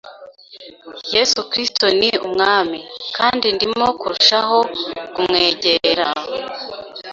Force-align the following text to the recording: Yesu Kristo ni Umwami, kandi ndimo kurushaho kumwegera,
Yesu 1.13 1.39
Kristo 1.51 1.85
ni 1.99 2.09
Umwami, 2.27 2.79
kandi 3.17 3.45
ndimo 3.55 3.85
kurushaho 3.99 4.57
kumwegera, 5.13 6.07